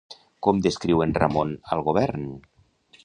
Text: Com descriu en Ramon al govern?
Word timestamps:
Com 0.47 0.61
descriu 0.67 1.03
en 1.05 1.13
Ramon 1.19 1.53
al 1.77 1.85
govern? 1.91 2.29